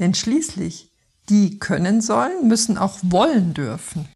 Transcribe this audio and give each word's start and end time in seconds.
Denn 0.00 0.14
schließlich, 0.14 0.90
die 1.28 1.58
können 1.58 2.00
sollen, 2.00 2.48
müssen 2.48 2.78
auch 2.78 2.98
wollen 3.02 3.54
dürfen. 3.54 4.08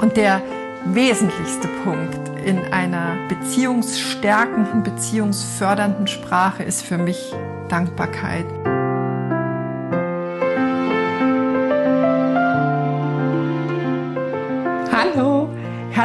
Und 0.00 0.16
der 0.16 0.42
wesentlichste 0.86 1.68
Punkt 1.84 2.18
in 2.44 2.58
einer 2.72 3.28
beziehungsstärkenden, 3.28 4.82
beziehungsfördernden 4.82 6.06
Sprache 6.06 6.62
ist 6.62 6.82
für 6.82 6.96
mich 6.96 7.32
Dankbarkeit. 7.68 8.46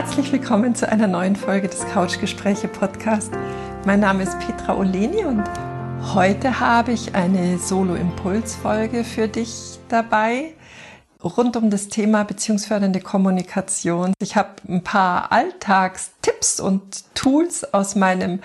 Herzlich 0.06 0.32
willkommen 0.32 0.76
zu 0.76 0.88
einer 0.88 1.08
neuen 1.08 1.36
Folge 1.36 1.68
des 1.68 1.84
Couchgespräche 1.88 2.68
Podcast. 2.68 3.34
Mein 3.88 4.02
Name 4.02 4.22
ist 4.22 4.38
Petra 4.40 4.78
Oleni 4.78 5.26
und 5.26 5.44
heute 6.14 6.60
habe 6.60 6.92
ich 6.92 7.16
eine 7.16 7.58
Solo-Impuls-Folge 7.58 9.04
für 9.04 9.28
dich 9.28 9.80
dabei 9.90 10.54
rund 11.24 11.58
um 11.58 11.72
das 11.72 11.88
Thema 11.88 12.24
beziehungsfördernde 12.24 13.02
Kommunikation. 13.02 14.14
Ich 14.20 14.36
habe 14.36 14.50
ein 14.70 14.84
paar 14.84 15.32
Alltagstipps 15.32 16.60
und 16.60 17.16
Tools 17.16 17.74
aus 17.74 17.96
meinem 17.96 18.42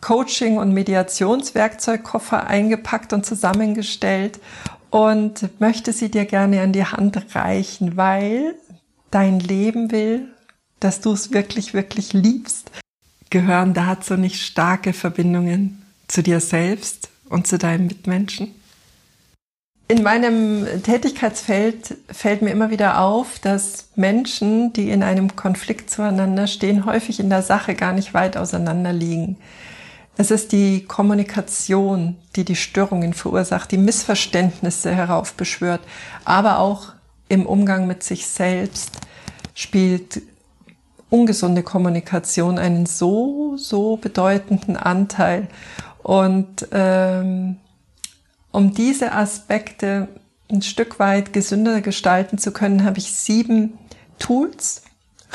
Coaching- 0.00 0.58
und 0.58 0.72
Mediationswerkzeugkoffer 0.72 2.48
eingepackt 2.48 3.12
und 3.12 3.24
zusammengestellt 3.24 4.40
und 4.90 5.60
möchte 5.60 5.92
sie 5.92 6.10
dir 6.10 6.24
gerne 6.24 6.60
an 6.60 6.72
die 6.72 6.84
Hand 6.84 7.36
reichen, 7.36 7.96
weil 7.96 8.56
dein 9.12 9.38
Leben 9.38 9.92
will, 9.92 10.32
dass 10.80 11.00
du 11.00 11.12
es 11.12 11.32
wirklich, 11.32 11.74
wirklich 11.74 12.12
liebst, 12.12 12.70
gehören 13.30 13.74
dazu 13.74 14.16
nicht 14.16 14.42
starke 14.42 14.92
Verbindungen 14.92 15.82
zu 16.08 16.22
dir 16.22 16.40
selbst 16.40 17.08
und 17.28 17.46
zu 17.46 17.58
deinen 17.58 17.86
Mitmenschen? 17.86 18.54
In 19.88 20.02
meinem 20.02 20.66
Tätigkeitsfeld 20.82 21.96
fällt 22.10 22.42
mir 22.42 22.50
immer 22.50 22.70
wieder 22.70 23.00
auf, 23.00 23.38
dass 23.38 23.88
Menschen, 23.94 24.72
die 24.72 24.90
in 24.90 25.04
einem 25.04 25.36
Konflikt 25.36 25.90
zueinander 25.90 26.48
stehen, 26.48 26.86
häufig 26.86 27.20
in 27.20 27.30
der 27.30 27.42
Sache 27.42 27.76
gar 27.76 27.92
nicht 27.92 28.12
weit 28.12 28.36
auseinander 28.36 28.92
liegen. 28.92 29.36
Es 30.16 30.32
ist 30.32 30.50
die 30.50 30.84
Kommunikation, 30.84 32.16
die 32.34 32.44
die 32.44 32.56
Störungen 32.56 33.12
verursacht, 33.12 33.70
die 33.70 33.78
Missverständnisse 33.78 34.92
heraufbeschwört, 34.92 35.82
aber 36.24 36.58
auch 36.58 36.94
im 37.28 37.46
Umgang 37.46 37.86
mit 37.86 38.02
sich 38.02 38.26
selbst 38.26 38.98
spielt 39.54 40.22
ungesunde 41.10 41.62
Kommunikation 41.62 42.58
einen 42.58 42.86
so, 42.86 43.56
so 43.56 43.96
bedeutenden 43.96 44.76
Anteil. 44.76 45.48
Und 46.02 46.68
ähm, 46.72 47.56
um 48.50 48.74
diese 48.74 49.12
Aspekte 49.12 50.08
ein 50.50 50.62
Stück 50.62 50.98
weit 50.98 51.32
gesünder 51.32 51.80
gestalten 51.80 52.38
zu 52.38 52.52
können, 52.52 52.84
habe 52.84 52.98
ich 52.98 53.12
sieben 53.12 53.78
Tools 54.18 54.82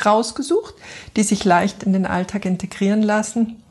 rausgesucht, 0.04 0.74
die 1.16 1.22
sich 1.22 1.44
leicht 1.44 1.82
in 1.82 1.92
den 1.92 2.06
Alltag 2.06 2.44
integrieren 2.44 3.02
lassen, 3.02 3.62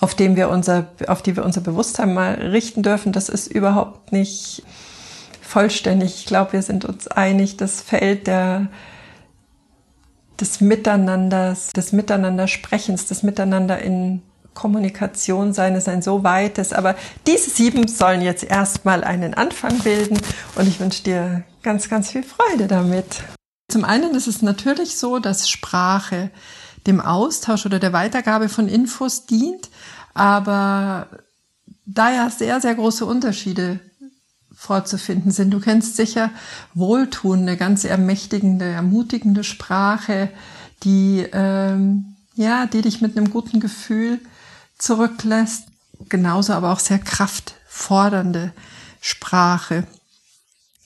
auf 0.00 0.14
dem 0.14 0.36
wir 0.36 0.48
unser, 0.48 0.86
auf 1.08 1.22
die 1.22 1.36
wir 1.36 1.44
unser 1.44 1.60
Bewusstsein 1.60 2.14
mal 2.14 2.34
richten 2.34 2.82
dürfen. 2.82 3.12
Das 3.12 3.28
ist 3.28 3.48
überhaupt 3.48 4.12
nicht 4.12 4.62
vollständig. 5.42 6.14
Ich 6.14 6.26
glaube, 6.26 6.52
wir 6.52 6.62
sind 6.62 6.84
uns 6.84 7.08
einig, 7.08 7.56
das 7.56 7.80
Feld 7.80 8.26
der, 8.26 8.68
des 10.40 10.60
Miteinanders, 10.60 11.72
des 11.72 11.92
Miteinandersprechens, 11.92 13.06
des 13.06 13.22
Miteinander 13.22 13.78
in 13.80 14.22
Kommunikation 14.58 15.52
sein 15.52 15.76
ist 15.76 15.88
ein 15.88 16.02
so 16.02 16.24
weites. 16.24 16.72
Aber 16.72 16.96
diese 17.28 17.48
sieben 17.48 17.86
sollen 17.86 18.20
jetzt 18.20 18.42
erstmal 18.42 19.04
einen 19.04 19.34
Anfang 19.34 19.78
bilden 19.78 20.18
und 20.56 20.66
ich 20.66 20.80
wünsche 20.80 21.04
dir 21.04 21.44
ganz, 21.62 21.88
ganz 21.88 22.10
viel 22.10 22.24
Freude 22.24 22.66
damit. 22.66 23.22
Zum 23.70 23.84
einen 23.84 24.16
ist 24.16 24.26
es 24.26 24.42
natürlich 24.42 24.96
so, 24.96 25.20
dass 25.20 25.48
Sprache 25.48 26.30
dem 26.88 27.00
Austausch 27.00 27.66
oder 27.66 27.78
der 27.78 27.92
Weitergabe 27.92 28.48
von 28.48 28.66
Infos 28.66 29.26
dient, 29.26 29.70
aber 30.12 31.06
da 31.86 32.10
ja 32.10 32.28
sehr, 32.28 32.60
sehr 32.60 32.74
große 32.74 33.06
Unterschiede 33.06 33.78
vorzufinden 34.58 35.30
sind. 35.30 35.52
Du 35.52 35.60
kennst 35.60 35.96
sicher 35.96 36.30
wohltuende, 36.74 37.56
ganz 37.56 37.84
ermächtigende, 37.84 38.64
ermutigende 38.64 39.44
Sprache, 39.44 40.30
die 40.82 41.24
ähm, 41.32 42.16
ja, 42.34 42.66
die 42.66 42.82
dich 42.82 43.00
mit 43.00 43.16
einem 43.16 43.30
guten 43.30 43.60
Gefühl 43.60 44.20
zurücklässt. 44.78 45.64
Genauso 46.08 46.52
aber 46.52 46.72
auch 46.72 46.78
sehr 46.78 46.98
kraftfordernde 46.98 48.52
Sprache. 49.00 49.86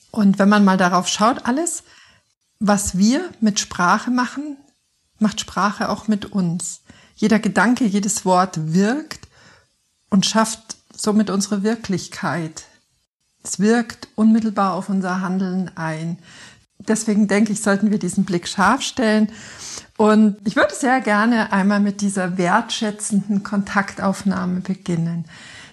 Und 0.09 0.39
wenn 0.39 0.49
man 0.49 0.65
mal 0.65 0.77
darauf 0.77 1.07
schaut, 1.07 1.45
alles, 1.45 1.83
was 2.59 2.97
wir 2.97 3.29
mit 3.39 3.59
Sprache 3.59 4.09
machen, 4.09 4.57
macht 5.19 5.39
Sprache 5.39 5.89
auch 5.89 6.07
mit 6.07 6.25
uns. 6.25 6.81
Jeder 7.15 7.39
Gedanke, 7.39 7.85
jedes 7.85 8.25
Wort 8.25 8.73
wirkt 8.73 9.27
und 10.09 10.25
schafft 10.25 10.77
somit 10.95 11.29
unsere 11.29 11.61
Wirklichkeit. 11.63 12.65
Es 13.43 13.59
wirkt 13.59 14.07
unmittelbar 14.15 14.73
auf 14.73 14.89
unser 14.89 15.21
Handeln 15.21 15.71
ein. 15.75 16.17
Deswegen 16.79 17.27
denke 17.27 17.51
ich, 17.51 17.61
sollten 17.61 17.91
wir 17.91 17.99
diesen 17.99 18.25
Blick 18.25 18.47
scharf 18.47 18.81
stellen 18.81 19.31
und 19.97 20.37
ich 20.45 20.55
würde 20.55 20.73
sehr 20.73 21.01
gerne 21.01 21.53
einmal 21.53 21.79
mit 21.79 22.01
dieser 22.01 22.37
wertschätzenden 22.37 23.43
Kontaktaufnahme 23.43 24.61
beginnen. 24.61 25.25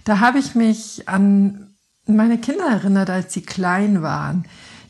Da 0.05 0.21
habe 0.21 0.39
ich 0.39 0.55
mich 0.55 1.09
an 1.09 1.75
meine 2.07 2.39
Kinder 2.39 2.67
erinnert, 2.67 3.11
als 3.11 3.33
sie 3.33 3.43
klein 3.43 4.03
waren. 4.03 4.45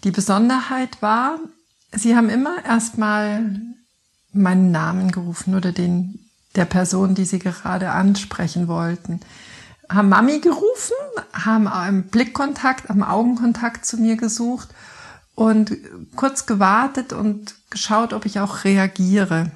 Die 0.04 0.10
Besonderheit 0.10 1.00
war, 1.00 1.38
sie 1.92 2.16
haben 2.16 2.28
immer 2.28 2.64
erstmal 2.64 3.50
meinen 4.32 4.70
Namen 4.70 5.10
gerufen 5.10 5.54
oder 5.54 5.72
den 5.72 6.18
der 6.56 6.64
Person, 6.64 7.14
die 7.14 7.24
sie 7.24 7.38
gerade 7.38 7.90
ansprechen 7.90 8.66
wollten. 8.66 9.20
Haben 9.90 10.08
Mami 10.08 10.38
gerufen, 10.38 10.94
haben 11.32 11.66
einen 11.66 12.04
Blickkontakt, 12.04 12.90
am 12.90 13.02
Augenkontakt 13.02 13.84
zu 13.84 13.96
mir 13.96 14.16
gesucht 14.16 14.68
und 15.34 15.76
kurz 16.14 16.46
gewartet 16.46 17.12
und 17.12 17.54
geschaut, 17.70 18.12
ob 18.12 18.24
ich 18.24 18.40
auch 18.40 18.64
reagiere. 18.64 19.50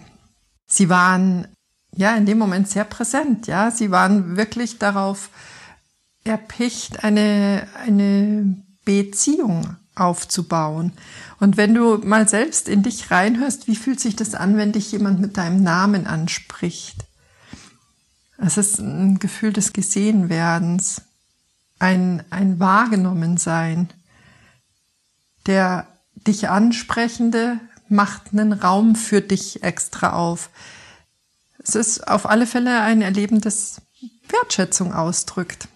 Sie 0.67 0.89
waren 0.89 1.47
ja 1.95 2.17
in 2.17 2.27
dem 2.27 2.39
Moment 2.39 2.69
sehr 2.69 2.85
präsent, 2.85 3.47
ja. 3.47 3.71
Sie 3.71 3.91
waren 3.91 4.37
wirklich 4.37 4.79
darauf 4.79 5.31
erpicht, 6.25 7.05
eine, 7.05 7.67
eine 7.87 8.57
Beziehung 8.85 9.77
aufzubauen. 9.95 10.93
Und 11.39 11.57
wenn 11.57 11.75
du 11.75 11.99
mal 11.99 12.29
selbst 12.29 12.69
in 12.69 12.83
dich 12.83 13.11
reinhörst, 13.11 13.69
wie 13.69 13.77
fühlt 13.77 14.01
sich 14.01 14.17
das 14.17 14.35
an, 14.35 14.57
wenn 14.57 14.73
dich 14.73 14.91
jemand 14.91 15.21
mit 15.21 15.37
deinem 15.37 15.63
Namen 15.63 16.07
anspricht? 16.07 17.05
Es 18.39 18.57
ist 18.57 18.79
ein 18.79 19.19
Gefühl 19.19 19.53
des 19.53 19.73
Gesehenwerdens, 19.73 21.03
ein, 21.79 22.23
ein 22.31 22.59
Wahrgenommensein 22.61 23.89
der 25.47 25.87
dich 26.15 26.49
ansprechende 26.49 27.61
macht 27.89 28.33
einen 28.33 28.53
Raum 28.53 28.97
für 28.97 29.21
dich 29.21 29.63
extra 29.63 30.15
auf. 30.15 30.51
Es 31.59 31.75
ist 31.75 32.09
auf 32.09 32.29
alle 32.29 32.47
Fälle 32.47 32.81
ein 32.81 33.03
Erleben, 33.03 33.41
das 33.41 33.81
Wertschätzung 34.29 34.93
ausdrückt. 34.93 35.69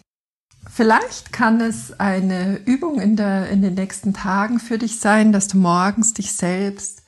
Vielleicht 0.70 1.32
kann 1.32 1.60
es 1.60 1.98
eine 1.98 2.58
Übung 2.58 3.00
in, 3.00 3.16
der, 3.16 3.48
in 3.50 3.62
den 3.62 3.74
nächsten 3.74 4.14
Tagen 4.14 4.60
für 4.60 4.78
dich 4.78 5.00
sein, 5.00 5.32
dass 5.32 5.48
du 5.48 5.58
morgens 5.58 6.14
dich 6.14 6.32
selbst 6.32 7.02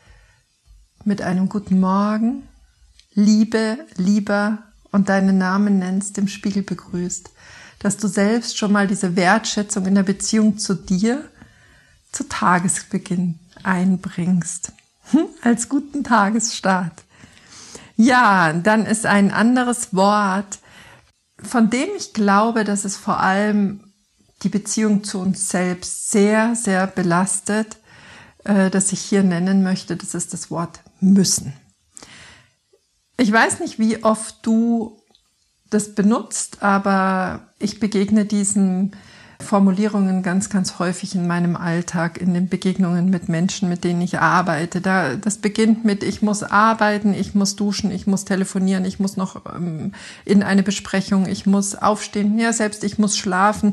mit 1.04 1.22
einem 1.22 1.48
guten 1.48 1.80
Morgen, 1.80 2.46
Liebe, 3.12 3.86
Lieber 3.96 4.58
und 4.92 5.08
deinen 5.08 5.38
Namen 5.38 5.78
nennst, 5.78 6.18
im 6.18 6.28
Spiegel 6.28 6.62
begrüßt. 6.62 7.30
Dass 7.78 7.96
du 7.96 8.08
selbst 8.08 8.58
schon 8.58 8.72
mal 8.72 8.86
diese 8.86 9.16
Wertschätzung 9.16 9.86
in 9.86 9.94
der 9.94 10.02
Beziehung 10.02 10.58
zu 10.58 10.74
dir 10.74 11.24
zu 12.12 12.28
Tagesbeginn 12.28 13.38
einbringst. 13.62 14.72
Hm, 15.10 15.26
als 15.42 15.68
guten 15.68 16.04
Tagesstart. 16.04 17.04
Ja, 17.96 18.52
dann 18.52 18.86
ist 18.86 19.06
ein 19.06 19.30
anderes 19.30 19.94
Wort, 19.94 20.58
von 21.42 21.70
dem 21.70 21.88
ich 21.96 22.12
glaube, 22.12 22.64
dass 22.64 22.84
es 22.84 22.96
vor 22.96 23.20
allem 23.20 23.80
die 24.42 24.48
Beziehung 24.48 25.04
zu 25.04 25.18
uns 25.18 25.48
selbst 25.48 26.10
sehr, 26.10 26.54
sehr 26.54 26.86
belastet, 26.86 27.76
äh, 28.44 28.70
das 28.70 28.92
ich 28.92 29.00
hier 29.00 29.22
nennen 29.22 29.62
möchte. 29.62 29.96
Das 29.96 30.14
ist 30.14 30.32
das 30.32 30.50
Wort 30.50 30.80
müssen. 31.00 31.52
Ich 33.20 33.30
weiß 33.30 33.60
nicht, 33.60 33.78
wie 33.78 34.02
oft 34.02 34.36
du 34.40 34.96
das 35.68 35.94
benutzt, 35.94 36.62
aber 36.62 37.40
ich 37.58 37.78
begegne 37.78 38.24
diesem 38.24 38.92
Formulierungen 39.38 40.22
ganz, 40.22 40.48
ganz 40.48 40.78
häufig 40.78 41.14
in 41.14 41.26
meinem 41.26 41.54
Alltag, 41.54 42.16
in 42.18 42.32
den 42.32 42.48
Begegnungen 42.48 43.10
mit 43.10 43.28
Menschen, 43.28 43.68
mit 43.68 43.84
denen 43.84 44.00
ich 44.00 44.20
arbeite. 44.20 44.80
Da, 44.80 45.16
das 45.16 45.36
beginnt 45.36 45.84
mit, 45.84 46.02
ich 46.02 46.22
muss 46.22 46.42
arbeiten, 46.42 47.12
ich 47.12 47.34
muss 47.34 47.56
duschen, 47.56 47.90
ich 47.90 48.06
muss 48.06 48.24
telefonieren, 48.24 48.86
ich 48.86 48.98
muss 49.00 49.18
noch 49.18 49.54
ähm, 49.54 49.92
in 50.24 50.42
eine 50.42 50.62
Besprechung, 50.62 51.26
ich 51.26 51.44
muss 51.44 51.74
aufstehen, 51.74 52.38
ja, 52.38 52.54
selbst 52.54 52.84
ich 52.84 52.98
muss 52.98 53.18
schlafen, 53.18 53.72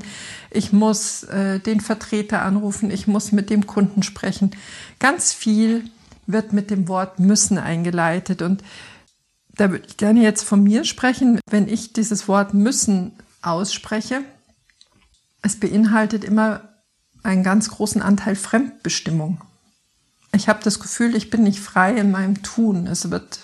ich 0.52 0.74
muss 0.74 1.24
äh, 1.24 1.62
den 1.62 1.80
Vertreter 1.80 2.42
anrufen, 2.42 2.92
ich 2.92 3.08
muss 3.08 3.32
mit 3.32 3.50
dem 3.50 3.66
Kunden 3.66 4.04
sprechen. 4.04 4.52
Ganz 5.00 5.32
viel 5.32 5.86
wird 6.26 6.52
mit 6.52 6.70
dem 6.70 6.90
Wort 6.90 7.20
müssen 7.20 7.58
eingeleitet 7.58 8.42
und 8.42 8.62
da 9.58 9.72
würde 9.72 9.86
ich 9.88 9.98
gerne 9.98 10.22
jetzt 10.22 10.44
von 10.44 10.64
mir 10.64 10.86
sprechen, 10.86 11.40
wenn 11.50 11.68
ich 11.68 11.94
dieses 11.94 12.28
Wort 12.28 12.54
müssen 12.54 13.14
ausspreche. 13.42 14.22
Es 15.42 15.60
beinhaltet 15.60 16.24
immer 16.24 16.62
einen 17.24 17.44
ganz 17.44 17.70
großen 17.70 18.02
Anteil 18.02 18.36
Fremdbestimmung. 18.36 19.42
Ich 20.34 20.48
habe 20.48 20.60
das 20.64 20.80
Gefühl, 20.80 21.16
ich 21.16 21.30
bin 21.30 21.44
nicht 21.44 21.60
frei 21.60 21.96
in 21.96 22.12
meinem 22.12 22.44
Tun. 22.44 22.88
Es 22.88 23.10
wird, 23.10 23.40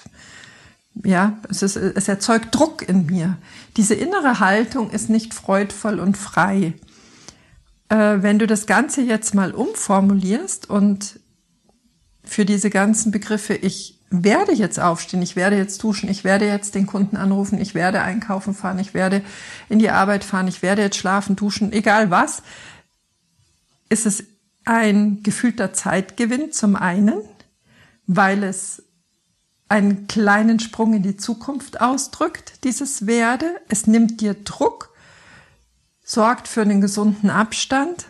ja, 1.04 1.38
es, 1.50 1.64
ist, 1.64 1.76
es 1.76 2.08
erzeugt 2.08 2.54
Druck 2.54 2.88
in 2.88 3.08
mir. 3.08 3.38
Diese 3.78 3.96
innere 3.96 4.40
Haltung 4.40 4.92
ist 4.92 5.10
nicht 5.10 5.34
freudvoll 5.34 6.00
und 6.00 6.18
frei. 6.18 6.74
Äh, 7.90 8.22
wenn 8.22 8.38
du 8.38 8.46
das 8.46 8.68
Ganze 8.68 9.02
jetzt 9.02 9.34
mal 9.34 9.54
umformulierst 9.54 10.70
und 10.70 11.20
für 12.24 12.46
diese 12.46 12.70
ganzen 12.70 13.12
Begriffe, 13.12 13.56
ich 13.56 14.00
werde 14.16 14.54
jetzt 14.54 14.80
aufstehen, 14.80 15.24
ich 15.24 15.36
werde 15.36 15.58
jetzt 15.58 15.82
duschen, 15.82 16.08
ich 16.08 16.24
werde 16.24 16.46
jetzt 16.46 16.76
den 16.76 16.86
Kunden 16.86 17.18
anrufen, 17.18 17.60
ich 17.60 17.74
werde 17.74 18.02
einkaufen 18.02 18.54
fahren, 18.54 18.78
ich 18.78 18.94
werde 18.94 19.24
in 19.70 19.80
die 19.80 19.90
Arbeit 19.90 20.24
fahren, 20.24 20.48
ich 20.48 20.62
werde 20.62 20.84
jetzt 20.84 20.98
schlafen, 20.98 21.36
duschen, 21.36 21.74
egal 21.74 22.12
was, 22.12 22.44
ist 23.90 24.06
es 24.06 24.24
ein 24.66 25.24
gefühlter 25.24 25.74
Zeitgewinn 25.74 26.52
zum 26.52 26.76
einen, 26.76 27.22
weil 28.06 28.44
es 28.44 28.84
einen 29.68 30.06
kleinen 30.08 30.60
Sprung 30.60 30.94
in 30.94 31.02
die 31.02 31.18
Zukunft 31.18 31.82
ausdrückt, 31.82 32.64
dieses 32.64 33.08
werde. 33.08 33.48
Es 33.68 33.88
nimmt 33.88 34.22
dir 34.22 34.36
Druck, 34.36 34.94
sorgt 36.04 36.48
für 36.48 36.62
einen 36.62 36.82
gesunden 36.82 37.32
Abstand. 37.32 38.06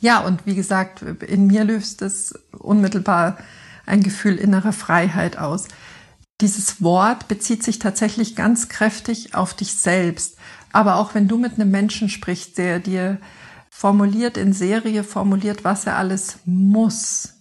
Ja, 0.00 0.18
und 0.18 0.44
wie 0.46 0.56
gesagt, 0.56 1.02
in 1.02 1.46
mir 1.46 1.62
löst 1.62 2.02
es 2.02 2.34
unmittelbar 2.50 3.38
ein 3.86 4.02
Gefühl 4.02 4.36
innerer 4.36 4.72
Freiheit 4.72 5.38
aus. 5.38 5.68
Dieses 6.40 6.82
Wort 6.82 7.28
bezieht 7.28 7.62
sich 7.62 7.78
tatsächlich 7.78 8.36
ganz 8.36 8.68
kräftig 8.68 9.34
auf 9.34 9.54
dich 9.54 9.74
selbst. 9.74 10.36
Aber 10.72 10.96
auch 10.96 11.14
wenn 11.14 11.28
du 11.28 11.38
mit 11.38 11.54
einem 11.54 11.70
Menschen 11.70 12.08
sprichst, 12.08 12.58
der 12.58 12.80
dir 12.80 13.18
formuliert 13.70 14.36
in 14.36 14.52
Serie, 14.52 15.04
formuliert, 15.04 15.64
was 15.64 15.86
er 15.86 15.96
alles 15.96 16.38
muss, 16.44 17.34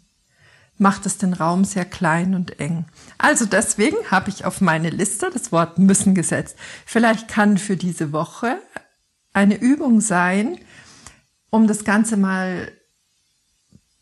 macht 0.77 1.05
es 1.05 1.17
den 1.17 1.33
Raum 1.33 1.63
sehr 1.63 1.85
klein 1.85 2.35
und 2.35 2.59
eng. 2.59 2.85
Also 3.17 3.45
deswegen 3.45 3.97
habe 4.11 4.29
ich 4.29 4.45
auf 4.45 4.61
meine 4.61 4.89
Liste 4.89 5.29
das 5.31 5.51
Wort 5.51 5.77
müssen 5.77 6.15
gesetzt. 6.15 6.55
Vielleicht 6.85 7.27
kann 7.27 7.57
für 7.57 7.77
diese 7.77 8.11
Woche 8.11 8.57
eine 9.33 9.59
Übung 9.59 10.01
sein, 10.01 10.57
um 11.49 11.67
das 11.67 11.83
Ganze 11.83 12.17
mal 12.17 12.71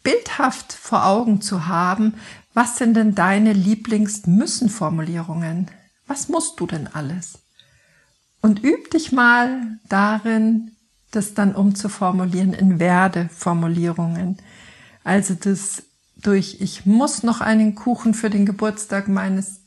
bildhaft 0.03 0.73
vor 0.73 1.05
Augen 1.05 1.41
zu 1.41 1.67
haben, 1.67 2.15
was 2.53 2.77
sind 2.77 2.95
denn 2.95 3.15
deine 3.15 3.53
Lieblings-Müssen-Formulierungen? 3.53 5.71
Was 6.07 6.27
musst 6.27 6.59
du 6.59 6.67
denn 6.67 6.87
alles? 6.87 7.39
Und 8.41 8.61
üb 8.63 8.91
dich 8.91 9.11
mal 9.11 9.79
darin, 9.87 10.71
das 11.11 11.33
dann 11.33 11.55
umzuformulieren 11.55 12.53
in 12.53 12.79
Werde-Formulierungen. 12.79 14.37
Also 15.03 15.35
das 15.35 15.83
durch, 16.17 16.57
ich 16.59 16.85
muss 16.85 17.23
noch 17.23 17.39
einen 17.41 17.75
Kuchen 17.75 18.13
für 18.13 18.29
den 18.29 18.45
Geburtstag 18.45 19.07
meines 19.07 19.61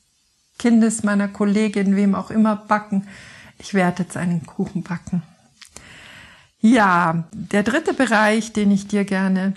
Kindes, 0.59 1.03
meiner 1.03 1.29
Kollegin, 1.29 1.97
wem 1.97 2.15
auch 2.15 2.31
immer 2.31 2.57
backen. 2.57 3.09
Ich 3.59 3.75
werde 3.75 4.05
jetzt 4.05 4.17
einen 4.17 4.47
Kuchen 4.47 4.83
backen. 4.83 5.23
Ja, 6.61 7.25
der 7.33 7.63
dritte 7.63 7.93
Bereich, 7.93 8.53
den 8.53 8.71
ich 8.71 8.87
dir 8.87 9.05
gerne 9.05 9.55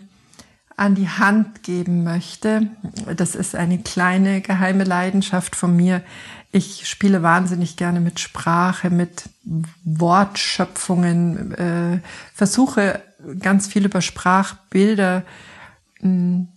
an 0.78 0.94
die 0.94 1.10
Hand 1.10 1.64
geben 1.64 2.04
möchte. 2.04 2.70
Das 3.18 3.36
ist 3.36 3.56
eine 3.56 3.80
kleine 3.80 4.42
geheime 4.42 4.84
Leidenschaft 4.84 5.56
von 5.56 5.76
mir. 5.76 6.04
Ich 6.52 6.88
spiele 6.88 7.24
wahnsinnig 7.24 7.76
gerne 7.78 8.00
mit 8.00 8.20
Sprache, 8.20 8.90
mit 8.90 9.30
Wortschöpfungen, 9.84 11.52
äh, 11.54 12.00
versuche 12.34 13.02
ganz 13.40 13.68
viel 13.68 13.86
über 13.86 14.02
Sprachbilder 14.02 15.24
hm, 16.00 16.48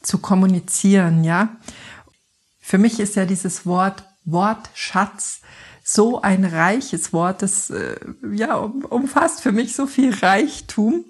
zu 0.00 0.18
kommunizieren, 0.18 1.24
ja. 1.24 1.56
Für 2.60 2.78
mich 2.78 3.00
ist 3.00 3.16
ja 3.16 3.24
dieses 3.24 3.66
Wort 3.66 4.04
Wortschatz 4.24 5.40
so 5.82 6.20
ein 6.20 6.44
reiches 6.44 7.12
Wort, 7.12 7.42
das 7.42 7.70
äh, 7.70 7.96
ja 8.32 8.56
umfasst 8.56 9.40
für 9.40 9.52
mich 9.52 9.74
so 9.74 9.86
viel 9.86 10.14
Reichtum. 10.14 11.04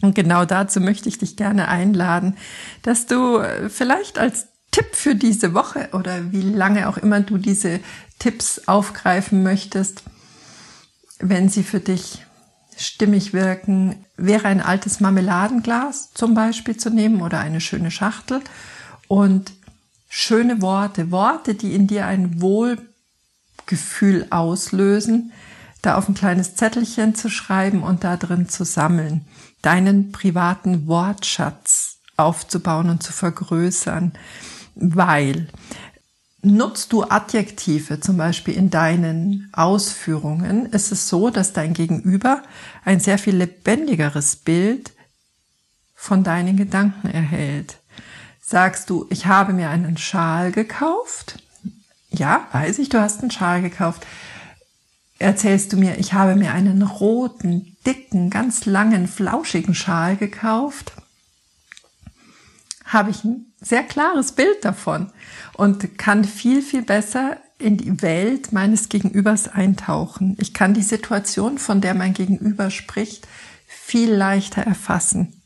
Und 0.00 0.14
genau 0.14 0.44
dazu 0.44 0.80
möchte 0.80 1.08
ich 1.08 1.18
dich 1.18 1.36
gerne 1.36 1.68
einladen, 1.68 2.36
dass 2.82 3.06
du 3.06 3.38
äh, 3.38 3.68
vielleicht 3.68 4.18
als 4.18 4.48
Tipp 4.70 4.94
für 4.96 5.14
diese 5.14 5.54
Woche 5.54 5.90
oder 5.92 6.32
wie 6.32 6.42
lange 6.42 6.88
auch 6.88 6.96
immer 6.96 7.20
du 7.20 7.38
diese 7.38 7.80
Tipps 8.18 8.62
aufgreifen 8.66 9.42
möchtest, 9.42 10.02
wenn 11.20 11.48
sie 11.48 11.62
für 11.62 11.80
dich 11.80 12.24
stimmig 12.76 13.32
wirken, 13.32 14.04
wäre 14.16 14.48
ein 14.48 14.60
altes 14.60 14.98
Marmeladenglas 14.98 16.12
zum 16.12 16.34
Beispiel 16.34 16.76
zu 16.76 16.90
nehmen 16.90 17.22
oder 17.22 17.38
eine 17.38 17.60
schöne 17.60 17.92
Schachtel 17.92 18.40
und 19.06 19.52
schöne 20.08 20.60
Worte, 20.60 21.10
Worte, 21.10 21.54
die 21.54 21.74
in 21.74 21.86
dir 21.86 22.06
ein 22.06 22.40
Wohlgefühl 22.40 24.26
auslösen, 24.30 25.32
da 25.82 25.96
auf 25.96 26.08
ein 26.08 26.14
kleines 26.14 26.56
Zettelchen 26.56 27.14
zu 27.14 27.28
schreiben 27.28 27.82
und 27.82 28.04
da 28.04 28.16
drin 28.16 28.48
zu 28.48 28.64
sammeln, 28.64 29.24
deinen 29.64 30.12
privaten 30.12 30.86
Wortschatz 30.86 31.98
aufzubauen 32.16 32.90
und 32.90 33.02
zu 33.02 33.12
vergrößern, 33.12 34.12
weil 34.74 35.48
nutzt 36.42 36.92
du 36.92 37.04
Adjektive 37.04 38.00
zum 38.00 38.16
Beispiel 38.18 38.54
in 38.54 38.70
deinen 38.70 39.48
Ausführungen, 39.52 40.66
ist 40.66 40.92
es 40.92 41.08
so, 41.08 41.30
dass 41.30 41.52
dein 41.52 41.72
Gegenüber 41.72 42.42
ein 42.84 43.00
sehr 43.00 43.18
viel 43.18 43.36
lebendigeres 43.36 44.36
Bild 44.36 44.92
von 45.94 46.22
deinen 46.22 46.56
Gedanken 46.56 47.08
erhält. 47.08 47.78
Sagst 48.42 48.90
du, 48.90 49.06
ich 49.08 49.26
habe 49.26 49.54
mir 49.54 49.70
einen 49.70 49.96
Schal 49.96 50.52
gekauft? 50.52 51.42
Ja, 52.10 52.46
weiß 52.52 52.78
ich, 52.78 52.90
du 52.90 53.00
hast 53.00 53.22
einen 53.22 53.30
Schal 53.30 53.62
gekauft 53.62 54.06
erzählst 55.18 55.72
du 55.72 55.76
mir, 55.76 55.98
ich 55.98 56.12
habe 56.12 56.36
mir 56.36 56.52
einen 56.52 56.82
roten, 56.82 57.73
dicken, 57.86 58.30
ganz 58.30 58.66
langen, 58.66 59.08
flauschigen 59.08 59.74
Schal 59.74 60.16
gekauft, 60.16 60.92
habe 62.84 63.10
ich 63.10 63.24
ein 63.24 63.46
sehr 63.60 63.82
klares 63.82 64.32
Bild 64.32 64.64
davon 64.64 65.10
und 65.54 65.98
kann 65.98 66.24
viel, 66.24 66.62
viel 66.62 66.82
besser 66.82 67.38
in 67.58 67.76
die 67.76 68.02
Welt 68.02 68.52
meines 68.52 68.88
Gegenübers 68.88 69.48
eintauchen. 69.48 70.36
Ich 70.40 70.52
kann 70.54 70.74
die 70.74 70.82
Situation, 70.82 71.58
von 71.58 71.80
der 71.80 71.94
mein 71.94 72.14
Gegenüber 72.14 72.70
spricht, 72.70 73.26
viel 73.66 74.12
leichter 74.12 74.62
erfassen. 74.62 75.40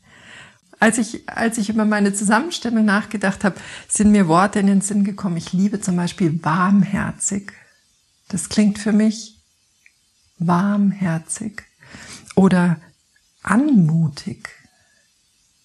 Als 0.79 0.97
ich, 0.97 1.27
als 1.29 1.57
ich 1.57 1.69
über 1.69 1.85
meine 1.85 2.13
Zusammenstellung 2.13 2.85
nachgedacht 2.85 3.43
habe, 3.43 3.55
sind 3.87 4.11
mir 4.11 4.27
Worte 4.27 4.59
in 4.59 4.67
den 4.67 4.81
Sinn 4.81 5.03
gekommen. 5.03 5.37
Ich 5.37 5.51
liebe 5.51 5.81
zum 5.81 5.97
Beispiel 5.97 6.43
warmherzig. 6.43 7.51
Das 8.29 8.49
klingt 8.49 8.79
für 8.79 8.93
mich 8.93 9.37
warmherzig 10.37 11.68
oder 12.39 12.77
anmutig. 13.43 14.47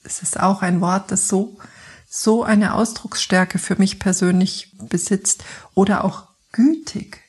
Es 0.02 0.22
ist 0.22 0.40
auch 0.40 0.60
ein 0.60 0.80
Wort, 0.80 1.12
das 1.12 1.28
so, 1.28 1.56
so 2.08 2.42
eine 2.42 2.74
Ausdrucksstärke 2.74 3.60
für 3.60 3.76
mich 3.76 4.00
persönlich 4.00 4.76
besitzt 4.76 5.44
oder 5.74 6.02
auch 6.02 6.24
gütig. 6.50 7.20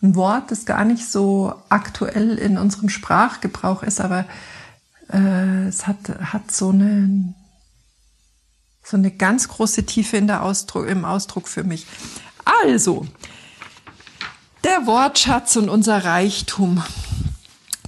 Ein 0.00 0.14
Wort, 0.14 0.50
das 0.50 0.64
gar 0.64 0.86
nicht 0.86 1.06
so 1.06 1.54
aktuell 1.68 2.38
in 2.38 2.56
unserem 2.56 2.88
Sprachgebrauch 2.88 3.82
ist, 3.82 4.00
aber 4.00 4.24
äh, 5.12 5.66
es 5.66 5.86
hat, 5.86 6.08
hat 6.08 6.50
so 6.50 6.70
eine, 6.70 7.34
so 8.82 8.96
eine 8.96 9.10
ganz 9.10 9.48
große 9.48 9.84
Tiefe 9.84 10.16
in 10.16 10.28
der 10.28 10.42
Ausdruck, 10.42 10.88
im 10.88 11.04
Ausdruck 11.04 11.46
für 11.46 11.64
mich. 11.64 11.86
Also, 12.64 13.06
der 14.64 14.86
Wortschatz 14.86 15.56
und 15.56 15.68
unser 15.68 16.04
Reichtum, 16.04 16.82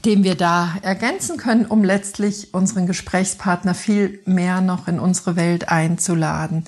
den 0.05 0.25
wir 0.25 0.35
da 0.35 0.77
ergänzen 0.83 1.37
können, 1.37 1.67
um 1.67 1.85
letztlich 1.85 2.55
unseren 2.55 2.87
Gesprächspartner 2.87 3.75
viel 3.75 4.21
mehr 4.25 4.61
noch 4.61 4.89
in 4.89 4.99
unsere 4.99 5.37
Welt 5.37 5.69
einzuladen. 5.69 6.65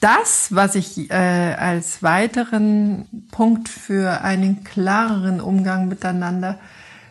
Das, 0.00 0.54
was 0.54 0.76
ich 0.76 1.10
äh, 1.10 1.14
als 1.14 2.02
weiteren 2.02 3.28
Punkt 3.30 3.68
für 3.68 4.22
einen 4.22 4.64
klareren 4.64 5.40
Umgang 5.40 5.88
miteinander 5.88 6.58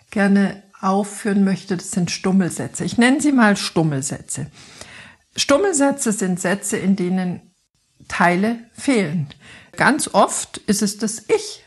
gerne 0.09 0.63
aufführen 0.81 1.43
möchte, 1.43 1.77
das 1.77 1.91
sind 1.91 2.09
Stummelsätze. 2.09 2.83
Ich 2.83 2.97
nenne 2.97 3.21
sie 3.21 3.31
mal 3.31 3.57
Stummelsätze. 3.57 4.47
Stummelsätze 5.35 6.11
sind 6.11 6.39
Sätze, 6.39 6.77
in 6.77 6.95
denen 6.95 7.41
Teile 8.07 8.59
fehlen. 8.73 9.27
Ganz 9.73 10.09
oft 10.13 10.57
ist 10.57 10.81
es 10.81 10.97
das 10.97 11.25
Ich. 11.29 11.63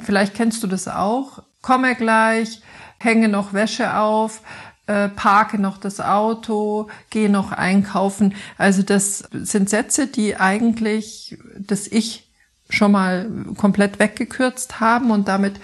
Vielleicht 0.00 0.34
kennst 0.34 0.62
du 0.62 0.66
das 0.66 0.88
auch. 0.88 1.42
Komme 1.62 1.94
gleich, 1.94 2.60
hänge 2.98 3.28
noch 3.28 3.52
Wäsche 3.52 3.96
auf, 3.96 4.42
äh, 4.86 5.08
parke 5.08 5.58
noch 5.58 5.78
das 5.78 6.00
Auto, 6.00 6.88
gehe 7.10 7.30
noch 7.30 7.52
einkaufen. 7.52 8.34
Also 8.58 8.82
das 8.82 9.28
sind 9.32 9.70
Sätze, 9.70 10.06
die 10.06 10.36
eigentlich 10.36 11.38
das 11.58 11.86
Ich 11.86 12.28
schon 12.68 12.92
mal 12.92 13.30
komplett 13.56 13.98
weggekürzt 13.98 14.80
haben 14.80 15.10
und 15.10 15.28
damit 15.28 15.60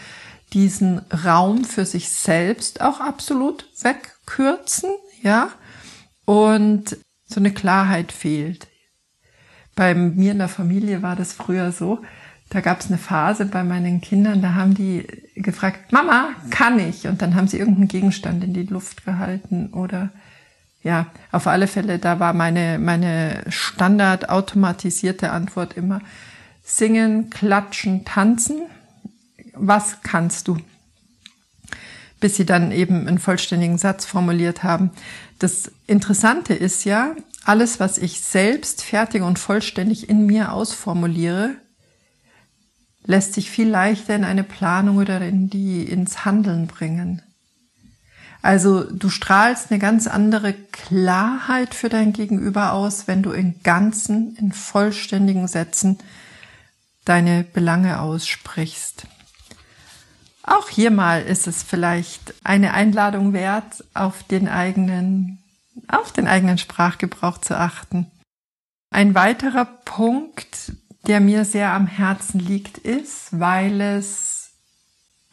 diesen 0.52 1.00
Raum 1.25 1.64
für 1.64 1.85
sich 1.85 2.11
selbst 2.11 2.81
auch 2.81 3.00
absolut 3.00 3.69
wegkürzen, 3.83 4.90
ja. 5.23 5.50
Und 6.25 6.97
so 7.26 7.40
eine 7.40 7.52
Klarheit 7.52 8.12
fehlt. 8.12 8.69
Bei 9.75 9.95
mir 9.95 10.33
in 10.33 10.38
der 10.38 10.49
Familie 10.49 11.02
war 11.02 11.17
das 11.17 11.33
früher 11.33 11.73
so, 11.73 12.00
da 12.50 12.61
gab 12.61 12.81
es 12.81 12.87
eine 12.87 12.99
Phase 12.99 13.45
bei 13.45 13.62
meinen 13.62 14.00
Kindern, 14.00 14.40
da 14.40 14.55
haben 14.55 14.75
die 14.75 15.07
gefragt, 15.35 15.93
Mama, 15.93 16.31
kann 16.50 16.78
ich? 16.78 17.07
Und 17.07 17.21
dann 17.21 17.35
haben 17.35 17.49
sie 17.49 17.59
irgendeinen 17.59 17.88
Gegenstand 17.88 18.43
in 18.43 18.55
die 18.55 18.64
Luft 18.64 19.05
gehalten 19.05 19.69
oder 19.73 20.11
ja, 20.83 21.07
auf 21.33 21.47
alle 21.47 21.67
Fälle, 21.67 21.99
da 21.99 22.21
war 22.21 22.33
meine, 22.33 22.78
meine 22.78 23.43
standard 23.49 24.31
automatisierte 24.31 25.31
Antwort 25.31 25.76
immer 25.76 26.00
singen, 26.62 27.31
klatschen, 27.31 28.05
tanzen. 28.05 28.62
Was 29.55 30.02
kannst 30.02 30.49
du? 30.49 30.59
Bis 32.21 32.37
sie 32.37 32.47
dann 32.47 32.73
eben 32.73 33.07
einen 33.07 33.19
vollständigen 33.19 33.76
Satz 33.76 34.07
formuliert 34.07 34.62
haben. 34.62 34.90
Das 35.38 35.73
Interessante 35.87 36.55
ist 36.55 36.85
ja, 36.85 37.14
alles, 37.45 37.81
was 37.81 37.99
ich 37.99 38.21
selbst 38.21 38.83
fertig 38.83 39.23
und 39.23 39.38
vollständig 39.38 40.09
in 40.09 40.26
mir 40.26 40.52
ausformuliere, 40.52 41.57
lässt 43.08 43.32
sich 43.32 43.50
viel 43.50 43.68
leichter 43.68 44.14
in 44.14 44.24
eine 44.24 44.44
Planung 44.44 44.98
oder 44.98 45.20
in 45.22 45.48
die, 45.48 45.82
ins 45.82 46.26
Handeln 46.26 46.66
bringen. 46.66 47.22
Also 48.42 48.84
du 48.84 49.08
strahlst 49.08 49.70
eine 49.70 49.80
ganz 49.80 50.06
andere 50.06 50.52
Klarheit 50.52 51.74
für 51.74 51.88
dein 51.88 52.12
Gegenüber 52.12 52.72
aus, 52.72 53.08
wenn 53.08 53.22
du 53.22 53.32
in 53.32 53.60
ganzen, 53.62 54.36
in 54.36 54.52
vollständigen 54.52 55.48
Sätzen 55.48 55.98
deine 57.06 57.44
Belange 57.44 57.98
aussprichst. 57.98 59.06
Auch 60.42 60.68
hier 60.68 60.90
mal 60.90 61.22
ist 61.22 61.46
es 61.46 61.62
vielleicht 61.62 62.34
eine 62.44 62.74
Einladung 62.74 63.32
wert, 63.32 63.84
auf 63.94 64.22
den 64.22 64.48
eigenen 64.48 65.38
auf 65.86 66.12
den 66.12 66.26
eigenen 66.26 66.58
Sprachgebrauch 66.58 67.38
zu 67.38 67.56
achten. 67.56 68.10
Ein 68.90 69.14
weiterer 69.14 69.64
Punkt, 69.64 70.72
der 71.07 71.21
mir 71.21 71.45
sehr 71.45 71.73
am 71.73 71.87
Herzen 71.87 72.40
liegt, 72.40 72.78
ist, 72.78 73.38
weil 73.38 73.81
es 73.81 74.50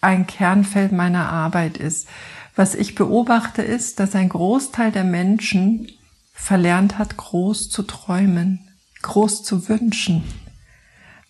ein 0.01 0.27
Kernfeld 0.27 0.91
meiner 0.91 1.29
Arbeit 1.29 1.77
ist. 1.77 2.07
Was 2.55 2.75
ich 2.75 2.95
beobachte, 2.95 3.61
ist, 3.61 3.99
dass 3.99 4.15
ein 4.15 4.29
Großteil 4.29 4.91
der 4.91 5.03
Menschen 5.03 5.89
verlernt 6.33 6.97
hat, 6.97 7.17
groß 7.17 7.69
zu 7.69 7.83
träumen, 7.83 8.69
groß 9.01 9.43
zu 9.43 9.67
wünschen. 9.67 10.23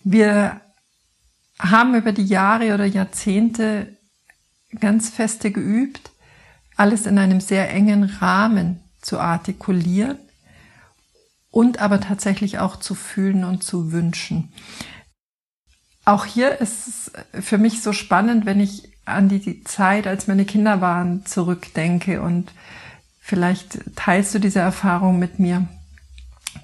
Wir 0.04 0.60
haben 1.58 1.94
über 1.94 2.12
die 2.12 2.26
Jahre 2.26 2.74
oder 2.74 2.84
Jahrzehnte 2.84 3.96
ganz 4.78 5.08
feste 5.08 5.50
geübt, 5.50 6.10
alles 6.76 7.06
in 7.06 7.18
einem 7.18 7.40
sehr 7.40 7.70
engen 7.70 8.04
Rahmen 8.04 8.80
zu 9.00 9.18
artikulieren 9.18 10.18
und 11.56 11.80
aber 11.80 12.02
tatsächlich 12.02 12.58
auch 12.58 12.76
zu 12.76 12.94
fühlen 12.94 13.42
und 13.42 13.64
zu 13.64 13.90
wünschen. 13.90 14.52
Auch 16.04 16.26
hier 16.26 16.60
ist 16.60 16.86
es 16.86 17.12
für 17.46 17.56
mich 17.56 17.80
so 17.80 17.94
spannend, 17.94 18.44
wenn 18.44 18.60
ich 18.60 18.92
an 19.06 19.30
die 19.30 19.64
Zeit, 19.64 20.06
als 20.06 20.26
meine 20.26 20.44
Kinder 20.44 20.82
waren, 20.82 21.24
zurückdenke 21.24 22.20
und 22.20 22.52
vielleicht 23.20 23.96
teilst 23.96 24.34
du 24.34 24.38
diese 24.38 24.58
Erfahrung 24.58 25.18
mit 25.18 25.38
mir. 25.38 25.66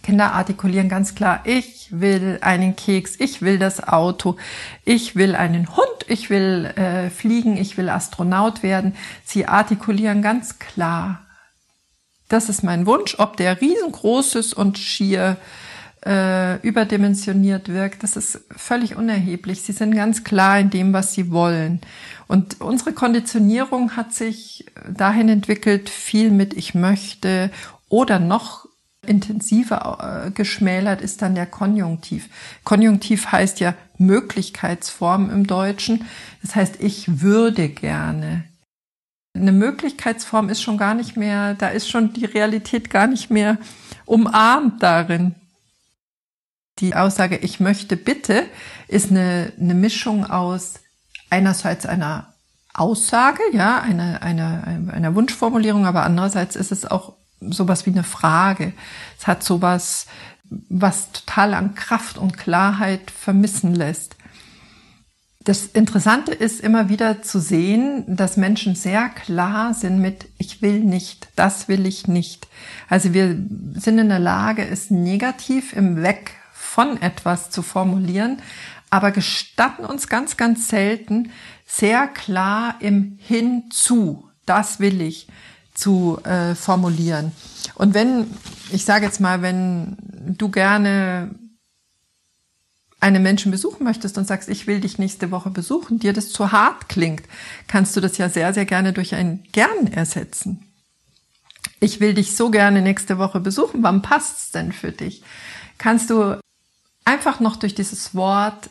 Kinder 0.02 0.34
artikulieren 0.34 0.90
ganz 0.90 1.14
klar, 1.14 1.40
ich 1.44 1.88
will 1.90 2.38
einen 2.42 2.76
Keks, 2.76 3.18
ich 3.18 3.40
will 3.40 3.58
das 3.58 3.82
Auto, 3.82 4.37
ich 4.84 5.16
will 5.16 5.34
einen 5.34 5.75
Hund, 5.75 6.04
ich 6.06 6.28
will 6.28 6.66
äh, 6.66 7.08
fliegen, 7.08 7.56
ich 7.56 7.78
will 7.78 7.88
Astronaut 7.88 8.62
werden. 8.62 8.94
Sie 9.25 9.46
artikulieren 9.46 10.20
ganz 10.20 10.58
klar 10.58 11.22
das 12.32 12.48
ist 12.48 12.62
mein 12.62 12.86
Wunsch. 12.86 13.16
Ob 13.18 13.36
der 13.36 13.60
riesengroß 13.60 14.36
ist 14.36 14.54
und 14.54 14.78
schier 14.78 15.36
äh, 16.04 16.60
überdimensioniert 16.66 17.68
wirkt, 17.68 18.02
das 18.02 18.16
ist 18.16 18.40
völlig 18.56 18.96
unerheblich. 18.96 19.62
Sie 19.62 19.72
sind 19.72 19.94
ganz 19.94 20.24
klar 20.24 20.58
in 20.58 20.70
dem, 20.70 20.92
was 20.92 21.14
sie 21.14 21.30
wollen. 21.30 21.80
Und 22.26 22.60
unsere 22.60 22.92
Konditionierung 22.92 23.96
hat 23.96 24.14
sich 24.14 24.66
dahin 24.88 25.28
entwickelt, 25.28 25.90
viel 25.90 26.30
mit 26.30 26.54
ich 26.54 26.74
möchte 26.74 27.50
oder 27.88 28.18
noch 28.18 28.66
intensiver 29.06 30.26
äh, 30.26 30.30
geschmälert 30.30 31.02
ist 31.02 31.22
dann 31.22 31.34
der 31.34 31.46
Konjunktiv. 31.46 32.28
Konjunktiv 32.64 33.32
heißt 33.32 33.60
ja 33.60 33.74
Möglichkeitsform 33.98 35.28
im 35.30 35.46
Deutschen. 35.46 36.06
Das 36.40 36.54
heißt, 36.54 36.76
ich 36.80 37.20
würde 37.20 37.68
gerne, 37.68 38.44
eine 39.34 39.52
Möglichkeitsform 39.52 40.48
ist 40.48 40.62
schon 40.62 40.76
gar 40.76 40.94
nicht 40.94 41.16
mehr, 41.16 41.54
da 41.54 41.68
ist 41.68 41.88
schon 41.88 42.12
die 42.12 42.26
Realität 42.26 42.90
gar 42.90 43.06
nicht 43.06 43.30
mehr 43.30 43.58
umarmt 44.04 44.82
darin. 44.82 45.34
Die 46.78 46.94
Aussage, 46.94 47.36
ich 47.38 47.60
möchte 47.60 47.96
bitte, 47.96 48.44
ist 48.88 49.10
eine, 49.10 49.52
eine 49.58 49.74
Mischung 49.74 50.26
aus 50.26 50.80
einerseits 51.30 51.86
einer 51.86 52.34
Aussage, 52.74 53.42
ja, 53.52 53.80
einer 53.80 54.22
eine, 54.22 54.90
einer 54.92 55.14
Wunschformulierung, 55.14 55.86
aber 55.86 56.04
andererseits 56.04 56.56
ist 56.56 56.72
es 56.72 56.86
auch 56.86 57.14
sowas 57.40 57.86
wie 57.86 57.90
eine 57.90 58.04
Frage. 58.04 58.72
Es 59.18 59.26
hat 59.26 59.42
sowas, 59.42 60.06
was 60.44 61.12
total 61.12 61.54
an 61.54 61.74
Kraft 61.74 62.18
und 62.18 62.38
Klarheit 62.38 63.10
vermissen 63.10 63.74
lässt. 63.74 64.16
Das 65.44 65.66
Interessante 65.66 66.32
ist 66.32 66.61
immer 66.61 66.88
wieder 66.88 67.22
zu 67.22 67.40
sehen, 67.40 68.04
dass 68.06 68.37
Menschen 68.37 68.76
sehr 68.76 69.08
klar 69.08 69.75
sind 69.75 70.00
mit 70.00 70.26
ich 70.38 70.62
will 70.62 70.80
nicht, 70.80 71.28
das 71.34 71.68
will 71.68 71.87
ich 71.87 72.06
nicht. 72.06 72.46
Also 72.88 73.12
wir 73.12 73.37
sind 73.75 73.99
in 73.99 74.08
der 74.08 74.20
Lage, 74.20 74.66
es 74.66 74.90
negativ 74.90 75.72
im 75.72 76.02
Weg 76.02 76.32
von 76.52 77.00
etwas 77.02 77.50
zu 77.50 77.62
formulieren, 77.62 78.40
aber 78.90 79.11
gestatten 79.11 79.84
uns 79.84 80.08
ganz, 80.08 80.37
ganz 80.37 80.68
selten 80.68 81.30
sehr 81.66 82.06
klar 82.06 82.76
im 82.80 83.18
Hinzu, 83.18 84.28
das 84.46 84.78
will 84.78 85.00
ich, 85.00 85.26
zu 85.75 86.20
äh, 86.25 86.54
formulieren. 86.54 87.32
Und 87.75 87.94
wenn, 87.94 88.26
ich 88.70 88.84
sage 88.84 89.06
jetzt 89.06 89.20
mal, 89.20 89.42
wenn 89.42 89.96
du 90.38 90.50
gerne 90.50 91.30
einen 93.02 93.23
Menschen 93.23 93.50
besuchen 93.50 93.82
möchtest 93.85 94.16
und 94.16 94.26
sagst, 94.26 94.49
ich 94.49 94.66
will 94.66 94.80
dich 94.80 94.99
nächste 94.99 95.30
Woche 95.32 95.50
besuchen, 95.50 95.99
dir 95.99 96.12
das 96.12 96.30
zu 96.30 96.52
hart 96.52 96.88
klingt, 96.88 97.23
kannst 97.66 97.97
du 97.97 98.00
das 98.00 98.16
ja 98.16 98.28
sehr, 98.28 98.54
sehr 98.54 98.64
gerne 98.64 98.92
durch 98.92 99.14
ein 99.14 99.42
Gern 99.50 99.88
ersetzen. 99.88 100.62
Ich 101.80 101.99
will 101.99 102.14
dich 102.14 102.37
so 102.37 102.50
gerne 102.50 102.80
nächste 102.80 103.18
Woche 103.18 103.40
besuchen, 103.40 103.82
wann 103.82 104.02
passt's 104.02 104.52
denn 104.52 104.73
für 104.73 104.92
dich? 104.92 105.25
Kannst 105.78 106.11
du 106.11 106.38
einfach 107.04 107.40
noch 107.40 107.56
durch 107.56 107.75
dieses 107.75 108.14
Wort 108.14 108.71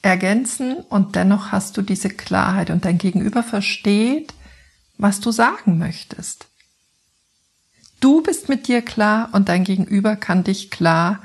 ergänzen 0.00 0.76
und 0.88 1.14
dennoch 1.14 1.52
hast 1.52 1.76
du 1.76 1.82
diese 1.82 2.08
Klarheit 2.08 2.70
und 2.70 2.86
dein 2.86 2.96
Gegenüber 2.96 3.42
versteht, 3.42 4.32
was 4.96 5.20
du 5.20 5.30
sagen 5.30 5.76
möchtest. 5.76 6.46
Du 8.00 8.22
bist 8.22 8.48
mit 8.48 8.66
dir 8.66 8.80
klar 8.80 9.28
und 9.32 9.50
dein 9.50 9.64
Gegenüber 9.64 10.16
kann 10.16 10.42
dich 10.42 10.70
klar 10.70 11.20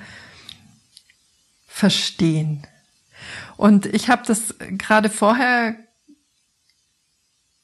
verstehen. 1.82 2.62
Und 3.58 3.88
ich 3.88 4.08
habe 4.08 4.22
das 4.28 4.54
gerade 4.78 5.10
vorher 5.10 5.74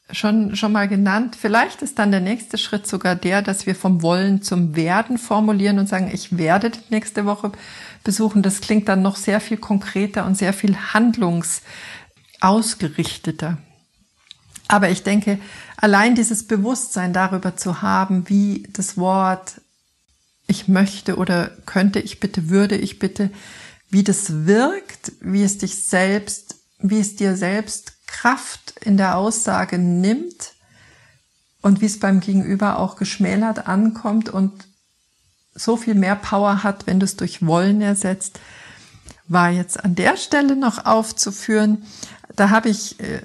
schon, 0.09 0.55
schon 0.55 0.71
mal 0.71 0.87
genannt. 0.87 1.37
Vielleicht 1.39 1.83
ist 1.83 1.99
dann 1.99 2.09
der 2.09 2.21
nächste 2.21 2.57
Schritt 2.57 2.87
sogar 2.87 3.13
der, 3.13 3.43
dass 3.43 3.67
wir 3.67 3.75
vom 3.75 4.01
Wollen 4.01 4.41
zum 4.41 4.75
Werden 4.75 5.19
formulieren 5.19 5.77
und 5.77 5.87
sagen, 5.87 6.09
ich 6.11 6.35
werde 6.35 6.71
die 6.71 6.79
nächste 6.89 7.27
Woche 7.27 7.51
besuchen. 8.03 8.41
Das 8.41 8.59
klingt 8.59 8.89
dann 8.89 9.03
noch 9.03 9.17
sehr 9.17 9.39
viel 9.39 9.57
konkreter 9.57 10.25
und 10.25 10.35
sehr 10.35 10.53
viel 10.53 10.75
handlungsausgerichteter. 10.93 13.59
Aber 14.67 14.89
ich 14.89 15.03
denke, 15.03 15.37
allein 15.75 16.15
dieses 16.15 16.47
Bewusstsein 16.47 17.13
darüber 17.13 17.55
zu 17.55 17.83
haben, 17.83 18.27
wie 18.29 18.67
das 18.73 18.97
Wort 18.97 19.61
ich 20.47 20.67
möchte 20.67 21.17
oder 21.17 21.51
könnte 21.67 21.99
ich 21.99 22.19
bitte, 22.19 22.49
würde 22.49 22.77
ich 22.77 22.97
bitte, 22.97 23.29
wie 23.89 24.03
das 24.03 24.45
wirkt, 24.45 25.13
wie 25.21 25.43
es 25.43 25.57
dich 25.57 25.83
selbst, 25.83 26.55
wie 26.79 26.99
es 26.99 27.15
dir 27.15 27.37
selbst 27.37 27.93
Kraft 28.07 28.75
in 28.81 28.97
der 28.97 29.17
Aussage 29.17 29.77
nimmt 29.77 30.53
und 31.61 31.81
wie 31.81 31.85
es 31.85 31.99
beim 31.99 32.19
Gegenüber 32.19 32.79
auch 32.79 32.95
geschmälert 32.95 33.67
ankommt 33.67 34.29
und 34.29 34.67
so 35.53 35.75
viel 35.75 35.95
mehr 35.95 36.15
Power 36.15 36.63
hat, 36.63 36.87
wenn 36.87 36.99
du 36.99 37.05
es 37.05 37.15
durch 37.15 37.45
Wollen 37.45 37.81
ersetzt, 37.81 38.39
war 39.27 39.49
jetzt 39.49 39.83
an 39.83 39.95
der 39.95 40.17
Stelle 40.17 40.55
noch 40.55 40.85
aufzuführen. 40.85 41.83
Da 42.35 42.49
habe 42.49 42.69
ich 42.69 42.99
äh, 42.99 43.21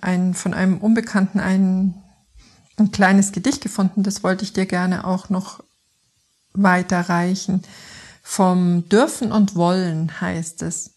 ein, 0.00 0.34
von 0.34 0.54
einem 0.54 0.78
Unbekannten 0.78 1.40
ein, 1.40 1.94
ein 2.76 2.90
kleines 2.90 3.32
Gedicht 3.32 3.60
gefunden, 3.60 4.02
das 4.02 4.22
wollte 4.22 4.44
ich 4.44 4.52
dir 4.52 4.66
gerne 4.66 5.06
auch 5.06 5.30
noch 5.30 5.62
weiterreichen. 6.52 7.62
Vom 8.26 8.88
Dürfen 8.88 9.30
und 9.30 9.54
Wollen 9.54 10.20
heißt 10.20 10.62
es. 10.62 10.94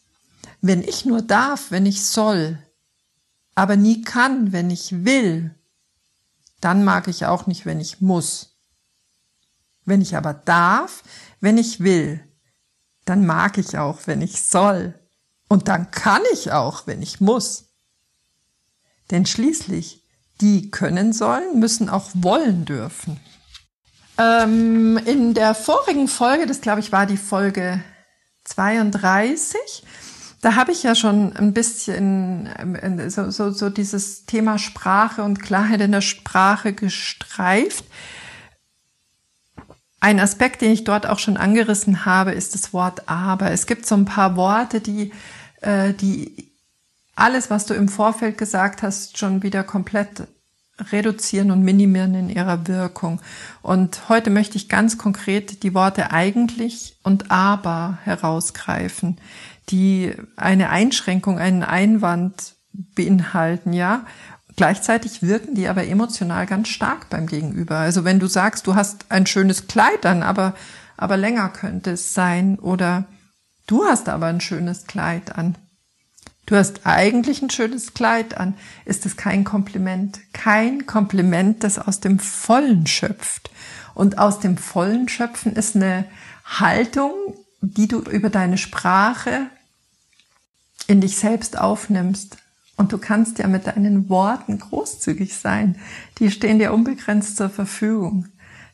Wenn 0.62 0.81
ich 0.81 1.05
nur 1.05 1.22
darf, 1.22 1.69
wenn 1.69 1.86
ich 1.86 2.03
soll, 2.03 2.57
aber 3.53 3.75
nie 3.75 4.01
kann, 4.01 4.53
wenn 4.53 4.72
ich 4.72 5.03
will, 5.03 5.53
dann 6.62 6.84
mag 6.84 7.07
ich 7.07 7.25
auch 7.25 7.46
nicht, 7.46 7.65
wenn 7.65 7.79
ich 7.79 8.01
muss. 8.01 8.55
Wenn 9.86 10.01
ich 10.01 10.15
aber 10.15 10.34
darf, 10.34 11.03
wenn 11.39 11.57
ich 11.57 11.81
will, 11.81 12.24
dann 13.05 13.25
mag 13.25 13.57
ich 13.57 13.77
auch, 13.77 14.07
wenn 14.07 14.22
ich 14.22 14.41
soll. 14.41 14.98
Und 15.48 15.67
dann 15.67 15.91
kann 15.91 16.22
ich 16.34 16.53
auch, 16.53 16.88
wenn 16.88 17.01
ich 17.01 17.22
muss. 17.22 17.65
Denn 19.12 19.25
schließlich, 19.25 20.01
die 20.41 20.72
können 20.72 21.13
sollen, 21.13 21.60
müssen 21.60 21.89
auch 21.89 22.10
wollen 22.13 22.65
dürfen. 22.65 23.19
Ähm, 24.18 24.98
in 25.06 25.34
der 25.34 25.54
vorigen 25.54 26.08
Folge, 26.08 26.48
das 26.48 26.62
glaube 26.62 26.80
ich 26.80 26.92
war 26.92 27.06
die 27.06 27.18
Folge 27.18 27.84
32, 28.46 29.84
da 30.42 30.56
habe 30.56 30.72
ich 30.72 30.84
ja 30.84 30.96
schon 30.96 31.36
ein 31.36 31.54
bisschen 31.54 32.50
ähm, 32.60 33.10
so, 33.10 33.30
so, 33.30 33.52
so 33.52 33.70
dieses 33.70 34.26
Thema 34.26 34.58
Sprache 34.58 35.24
und 35.24 35.42
Klarheit 35.42 35.82
in 35.82 35.92
der 35.92 36.02
Sprache 36.02 36.74
gestreift. 36.74 37.86
Ein 40.00 40.20
Aspekt, 40.20 40.62
den 40.62 40.72
ich 40.72 40.84
dort 40.84 41.08
auch 41.08 41.20
schon 41.20 41.38
angerissen 41.38 42.06
habe, 42.06 42.32
ist 42.32 42.54
das 42.54 42.72
Wort 42.72 43.10
aber. 43.10 43.52
Es 43.52 43.66
gibt 43.66 43.86
so 43.86 43.96
ein 43.96 44.06
paar 44.06 44.36
Worte, 44.36 44.80
die, 44.80 45.12
äh, 45.62 45.94
die 45.94 46.52
alles, 47.16 47.50
was 47.50 47.66
du 47.66 47.74
im 47.74 47.90
Vorfeld 47.90 48.38
gesagt 48.38 48.84
hast, 48.84 49.18
schon 49.18 49.42
wieder 49.42 49.64
komplett 49.64 50.28
reduzieren 50.91 51.51
und 51.51 51.63
minimieren 51.63 52.13
in 52.15 52.29
ihrer 52.29 52.67
Wirkung. 52.67 53.22
Und 53.62 54.10
heute 54.10 54.29
möchte 54.29 54.57
ich 54.57 54.69
ganz 54.69 54.98
konkret 54.98 55.63
die 55.63 55.74
Worte 55.74 56.12
eigentlich 56.12 56.98
und 57.03 57.31
aber 57.31 57.98
herausgreifen, 58.03 59.17
die 59.69 60.13
eine 60.36 60.69
Einschränkung, 60.69 61.39
einen 61.39 61.63
Einwand 61.63 62.55
beinhalten, 62.74 63.74
ja. 63.74 64.05
Gleichzeitig 64.55 65.22
wirken 65.22 65.53
die 65.53 65.67
aber 65.67 65.86
emotional 65.86 66.48
ganz 66.48 66.69
stark 66.69 67.10
beim 67.10 67.27
Gegenüber. 67.27 67.77
Also 67.77 68.05
wenn 68.05 68.19
du 68.19 68.27
sagst, 68.27 68.65
du 68.65 68.74
hast 68.74 69.05
ein 69.10 69.27
schönes 69.27 69.67
Kleid 69.67 70.05
an, 70.05 70.24
aber, 70.24 70.55
aber 70.96 71.15
länger 71.15 71.50
könnte 71.50 71.91
es 71.91 72.15
sein 72.15 72.57
oder 72.57 73.05
du 73.67 73.84
hast 73.86 74.10
aber 74.10 74.25
ein 74.27 74.41
schönes 74.41 74.88
Kleid 74.88 75.38
an. 75.38 75.55
Du 76.48 76.56
hast 76.56 76.86
eigentlich 76.86 77.42
ein 77.42 77.50
schönes 77.50 77.94
Kleid 77.94 78.38
an. 78.38 78.56
Ist 78.86 79.06
es 79.06 79.18
kein 79.18 79.44
Kompliment? 79.44 80.20
Kein 80.32 80.86
Kompliment, 80.86 81.63
das 81.63 81.77
aus 81.77 82.00
dem 82.00 82.20
Vollen 82.20 82.88
schöpft. 82.88 83.51
Und 83.94 84.18
aus 84.18 84.39
dem 84.39 84.58
Vollen 84.58 85.10
schöpfen 85.10 85.54
ist 85.54 85.75
eine 85.75 86.06
Haltung, 86.46 87.12
die 87.60 87.89
du 87.89 88.00
über 88.00 88.30
deine 88.30 88.58
Sprache 88.58 89.48
in 90.88 91.01
dich 91.01 91.18
selbst 91.18 91.60
aufnimmst. 91.60 92.38
Und 92.77 92.94
du 92.94 92.98
kannst 92.98 93.39
ja 93.39 93.48
mit 93.48 93.68
deinen 93.68 94.08
Worten 94.08 94.58
großzügig 94.58 95.36
sein. 95.36 95.77
Die 96.20 96.32
stehen 96.32 96.60
dir 96.60 96.74
unbegrenzt 96.74 97.36
zur 97.36 97.50
Verfügung. 97.50 98.27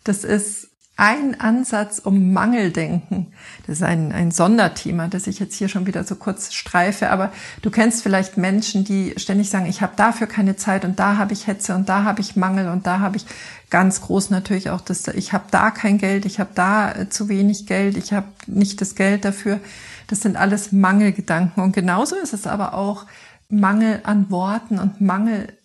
Das 0.03 0.23
ist 0.23 0.69
ein 0.95 1.39
Ansatz 1.41 1.97
um 1.97 2.33
Mangeldenken. 2.33 3.33
Das 3.65 3.77
ist 3.77 3.83
ein, 3.83 4.11
ein 4.11 4.29
Sonderthema, 4.29 5.07
das 5.07 5.25
ich 5.25 5.39
jetzt 5.39 5.55
hier 5.55 5.67
schon 5.67 5.87
wieder 5.87 6.03
so 6.03 6.15
kurz 6.15 6.53
streife. 6.53 7.09
Aber 7.09 7.31
du 7.63 7.71
kennst 7.71 8.03
vielleicht 8.03 8.37
Menschen, 8.37 8.83
die 8.83 9.13
ständig 9.17 9.49
sagen, 9.49 9.65
ich 9.65 9.81
habe 9.81 9.93
dafür 9.95 10.27
keine 10.27 10.55
Zeit 10.55 10.85
und 10.85 10.99
da 10.99 11.17
habe 11.17 11.33
ich 11.33 11.47
Hetze 11.47 11.73
und 11.73 11.89
da 11.89 12.03
habe 12.03 12.21
ich 12.21 12.35
Mangel 12.35 12.69
und 12.69 12.85
da 12.85 12.99
habe 12.99 13.17
ich 13.17 13.25
ganz 13.71 14.01
groß 14.01 14.29
natürlich 14.29 14.69
auch 14.69 14.81
das, 14.81 15.07
ich 15.07 15.33
habe 15.33 15.45
da 15.49 15.71
kein 15.71 15.97
Geld, 15.97 16.25
ich 16.25 16.39
habe 16.39 16.51
da 16.53 16.91
äh, 16.91 17.09
zu 17.09 17.27
wenig 17.27 17.65
Geld, 17.65 17.97
ich 17.97 18.13
habe 18.13 18.27
nicht 18.45 18.79
das 18.79 18.93
Geld 18.93 19.25
dafür. 19.25 19.59
Das 20.05 20.21
sind 20.21 20.37
alles 20.37 20.71
Mangelgedanken. 20.71 21.63
Und 21.63 21.71
genauso 21.71 22.15
ist 22.15 22.33
es 22.33 22.45
aber 22.45 22.75
auch 22.75 23.07
Mangel 23.49 24.01
an 24.03 24.29
Worten 24.29 24.77
und 24.77 25.01
Mangel 25.01 25.57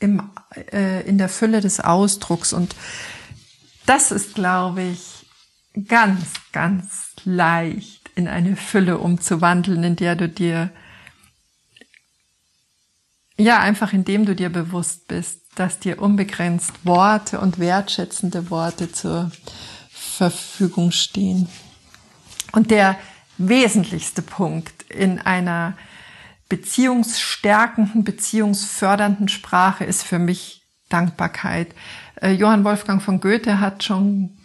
im, 0.00 0.22
äh, 0.70 1.00
in 1.08 1.16
der 1.16 1.30
Fülle 1.30 1.62
des 1.62 1.80
Ausdrucks. 1.80 2.52
Und 2.52 2.74
das 3.90 4.12
ist, 4.12 4.36
glaube 4.36 4.82
ich, 4.82 5.26
ganz, 5.88 6.34
ganz 6.52 7.10
leicht 7.24 8.08
in 8.14 8.28
eine 8.28 8.54
Fülle 8.54 8.98
umzuwandeln, 8.98 9.82
in 9.82 9.96
der 9.96 10.14
du 10.14 10.28
dir, 10.28 10.70
ja, 13.36 13.58
einfach 13.58 13.92
indem 13.92 14.26
du 14.26 14.36
dir 14.36 14.48
bewusst 14.48 15.08
bist, 15.08 15.40
dass 15.56 15.80
dir 15.80 16.00
unbegrenzt 16.00 16.72
Worte 16.84 17.40
und 17.40 17.58
wertschätzende 17.58 18.48
Worte 18.48 18.92
zur 18.92 19.32
Verfügung 19.90 20.92
stehen. 20.92 21.48
Und 22.52 22.70
der 22.70 22.96
wesentlichste 23.38 24.22
Punkt 24.22 24.84
in 24.84 25.18
einer 25.18 25.76
beziehungsstärkenden, 26.48 28.04
beziehungsfördernden 28.04 29.26
Sprache 29.26 29.82
ist 29.82 30.04
für 30.04 30.20
mich 30.20 30.59
Dankbarkeit. 30.90 31.74
Äh, 32.20 32.32
Johann 32.32 32.64
Wolfgang 32.64 33.00
von 33.02 33.20
Goethe 33.20 33.60
hat 33.60 33.82
schon 33.82 34.36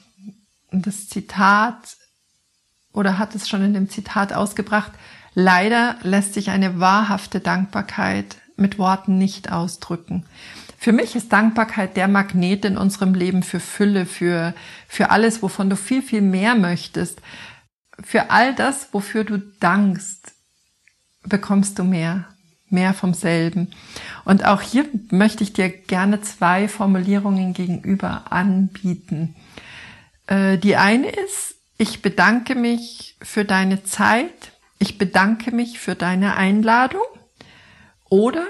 das 0.71 1.09
Zitat 1.09 1.97
oder 2.93 3.17
hat 3.17 3.35
es 3.35 3.49
schon 3.49 3.63
in 3.63 3.73
dem 3.73 3.89
Zitat 3.89 4.33
ausgebracht, 4.33 4.91
leider 5.33 5.97
lässt 6.01 6.33
sich 6.33 6.49
eine 6.49 6.79
wahrhafte 6.79 7.39
Dankbarkeit 7.39 8.37
mit 8.55 8.79
Worten 8.79 9.17
nicht 9.17 9.51
ausdrücken. 9.51 10.25
Für 10.77 10.93
mich 10.93 11.15
ist 11.15 11.33
Dankbarkeit 11.33 11.97
der 11.97 12.07
Magnet 12.07 12.63
in 12.63 12.77
unserem 12.77 13.13
Leben 13.13 13.43
für 13.43 13.59
Fülle, 13.59 14.05
für, 14.05 14.53
für 14.87 15.09
alles, 15.09 15.41
wovon 15.41 15.69
du 15.69 15.75
viel, 15.75 16.01
viel 16.01 16.21
mehr 16.21 16.55
möchtest. 16.55 17.21
Für 18.03 18.29
all 18.29 18.53
das, 18.53 18.89
wofür 18.93 19.23
du 19.23 19.39
dankst, 19.59 20.33
bekommst 21.23 21.79
du 21.79 21.83
mehr, 21.83 22.25
mehr 22.69 22.93
vom 22.93 23.13
selben. 23.13 23.69
Und 24.23 24.45
auch 24.45 24.61
hier 24.61 24.85
möchte 25.11 25.43
ich 25.43 25.53
dir 25.53 25.69
gerne 25.69 26.21
zwei 26.21 26.67
Formulierungen 26.67 27.53
gegenüber 27.53 28.31
anbieten. 28.31 29.35
Äh, 30.27 30.57
die 30.57 30.75
eine 30.75 31.09
ist, 31.09 31.55
ich 31.77 32.01
bedanke 32.01 32.55
mich 32.55 33.17
für 33.21 33.45
deine 33.45 33.83
Zeit, 33.83 34.51
ich 34.79 34.97
bedanke 34.97 35.51
mich 35.51 35.79
für 35.79 35.95
deine 35.95 36.35
Einladung 36.35 37.01
oder 38.09 38.45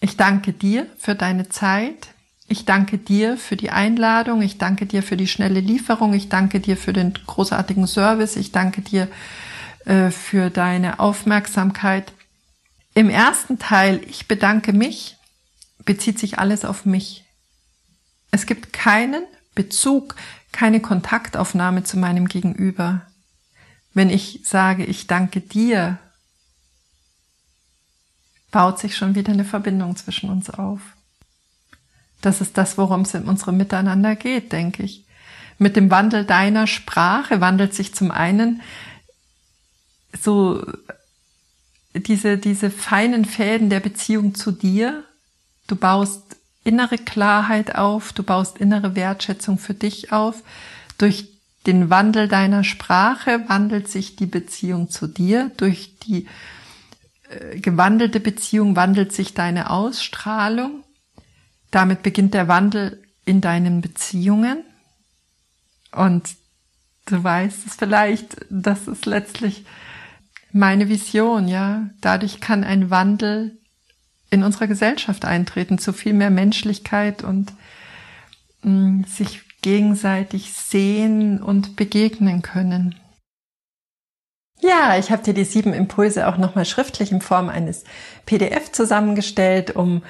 ich 0.00 0.16
danke 0.16 0.52
dir 0.52 0.86
für 0.98 1.14
deine 1.14 1.48
Zeit, 1.48 2.08
ich 2.46 2.64
danke 2.64 2.98
dir 2.98 3.36
für 3.36 3.56
die 3.56 3.70
Einladung, 3.70 4.42
ich 4.42 4.58
danke 4.58 4.86
dir 4.86 5.02
für 5.02 5.16
die 5.16 5.28
schnelle 5.28 5.60
Lieferung, 5.60 6.12
ich 6.12 6.28
danke 6.28 6.60
dir 6.60 6.76
für 6.76 6.92
den 6.92 7.14
großartigen 7.26 7.86
Service, 7.86 8.36
ich 8.36 8.52
danke 8.52 8.82
dir 8.82 9.08
äh, 9.86 10.10
für 10.10 10.50
deine 10.50 11.00
Aufmerksamkeit. 11.00 12.12
Im 12.94 13.10
ersten 13.10 13.58
Teil, 13.58 14.00
ich 14.08 14.28
bedanke 14.28 14.72
mich, 14.72 15.16
bezieht 15.84 16.18
sich 16.18 16.38
alles 16.38 16.64
auf 16.64 16.84
mich. 16.84 17.24
Es 18.30 18.46
gibt 18.46 18.72
keinen 18.72 19.24
Bezug, 19.54 20.14
keine 20.52 20.80
Kontaktaufnahme 20.80 21.82
zu 21.82 21.98
meinem 21.98 22.28
Gegenüber. 22.28 23.02
Wenn 23.92 24.10
ich 24.10 24.40
sage, 24.44 24.84
ich 24.84 25.08
danke 25.08 25.40
dir, 25.40 25.98
baut 28.52 28.78
sich 28.78 28.96
schon 28.96 29.16
wieder 29.16 29.32
eine 29.32 29.44
Verbindung 29.44 29.96
zwischen 29.96 30.30
uns 30.30 30.48
auf. 30.50 30.80
Das 32.20 32.40
ist 32.40 32.56
das, 32.56 32.78
worum 32.78 33.02
es 33.02 33.14
in 33.14 33.24
unserem 33.24 33.56
Miteinander 33.56 34.14
geht, 34.14 34.52
denke 34.52 34.84
ich. 34.84 35.04
Mit 35.58 35.74
dem 35.76 35.90
Wandel 35.90 36.24
deiner 36.24 36.66
Sprache 36.68 37.40
wandelt 37.40 37.74
sich 37.74 37.94
zum 37.94 38.12
einen 38.12 38.62
so 40.20 40.64
diese, 41.94 42.38
diese 42.38 42.70
feinen 42.70 43.24
Fäden 43.24 43.70
der 43.70 43.80
Beziehung 43.80 44.34
zu 44.34 44.50
dir. 44.50 45.04
Du 45.66 45.76
baust 45.76 46.36
innere 46.64 46.98
Klarheit 46.98 47.76
auf, 47.76 48.12
du 48.12 48.22
baust 48.22 48.58
innere 48.58 48.96
Wertschätzung 48.96 49.58
für 49.58 49.74
dich 49.74 50.12
auf. 50.12 50.42
Durch 50.98 51.28
den 51.66 51.90
Wandel 51.90 52.28
deiner 52.28 52.64
Sprache 52.64 53.48
wandelt 53.48 53.88
sich 53.88 54.16
die 54.16 54.26
Beziehung 54.26 54.90
zu 54.90 55.06
dir. 55.06 55.50
Durch 55.56 55.98
die 56.00 56.26
äh, 57.28 57.58
gewandelte 57.58 58.20
Beziehung 58.20 58.76
wandelt 58.76 59.12
sich 59.12 59.34
deine 59.34 59.70
Ausstrahlung. 59.70 60.82
Damit 61.70 62.02
beginnt 62.02 62.34
der 62.34 62.48
Wandel 62.48 63.02
in 63.24 63.40
deinen 63.40 63.80
Beziehungen. 63.80 64.64
Und 65.92 66.28
du 67.06 67.22
weißt 67.22 67.66
es 67.66 67.76
vielleicht, 67.76 68.36
dass 68.50 68.86
es 68.86 69.04
letztlich 69.06 69.64
meine 70.54 70.88
Vision, 70.88 71.48
ja. 71.48 71.90
Dadurch 72.00 72.40
kann 72.40 72.64
ein 72.64 72.88
Wandel 72.88 73.58
in 74.30 74.42
unserer 74.42 74.68
Gesellschaft 74.68 75.24
eintreten, 75.24 75.78
zu 75.78 75.92
viel 75.92 76.14
mehr 76.14 76.30
Menschlichkeit 76.30 77.24
und 77.24 77.52
mh, 78.62 78.70
mm, 78.70 79.04
sich 79.04 79.42
gegenseitig 79.62 80.52
sehen 80.52 81.42
und 81.42 81.76
begegnen 81.76 82.42
können. 82.42 82.94
Ja, 84.60 84.96
ich 84.96 85.10
habe 85.10 85.22
dir 85.22 85.34
die 85.34 85.44
sieben 85.44 85.74
Impulse 85.74 86.28
auch 86.28 86.38
nochmal 86.38 86.64
schriftlich 86.64 87.10
in 87.10 87.20
Form 87.20 87.48
eines 87.48 87.84
PDF 88.24 88.70
zusammengestellt, 88.72 89.74
um 89.74 90.02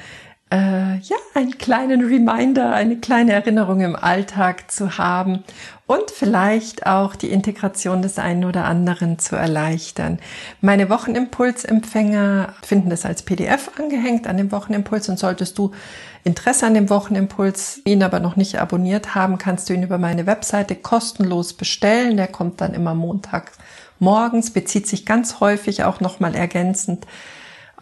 äh, 0.54 0.98
ja 0.98 1.16
einen 1.34 1.58
kleinen 1.58 2.04
Reminder, 2.04 2.72
eine 2.72 2.96
kleine 2.96 3.32
Erinnerung 3.32 3.80
im 3.80 3.96
Alltag 3.96 4.70
zu 4.70 4.98
haben 4.98 5.42
und 5.86 6.12
vielleicht 6.12 6.86
auch 6.86 7.16
die 7.16 7.30
Integration 7.30 8.02
des 8.02 8.18
einen 8.18 8.44
oder 8.44 8.64
anderen 8.64 9.18
zu 9.18 9.34
erleichtern. 9.34 10.20
Meine 10.60 10.88
Wochenimpulsempfänger 10.88 12.54
finden 12.62 12.90
das 12.90 13.04
als 13.04 13.22
PDF 13.22 13.72
angehängt 13.78 14.28
an 14.28 14.36
dem 14.36 14.52
Wochenimpuls 14.52 15.08
und 15.08 15.18
solltest 15.18 15.58
du 15.58 15.72
Interesse 16.22 16.66
an 16.66 16.74
dem 16.74 16.88
Wochenimpuls, 16.88 17.82
ihn 17.84 18.02
aber 18.04 18.20
noch 18.20 18.36
nicht 18.36 18.60
abonniert 18.60 19.14
haben, 19.16 19.38
kannst 19.38 19.68
du 19.68 19.74
ihn 19.74 19.82
über 19.82 19.98
meine 19.98 20.26
Webseite 20.26 20.76
kostenlos 20.76 21.52
bestellen. 21.52 22.16
Der 22.16 22.28
kommt 22.28 22.60
dann 22.60 22.74
immer 22.74 22.94
Montag 22.94 23.52
morgens, 23.98 24.52
bezieht 24.52 24.86
sich 24.86 25.04
ganz 25.04 25.40
häufig 25.40 25.82
auch 25.82 26.00
nochmal 26.00 26.34
ergänzend 26.36 27.06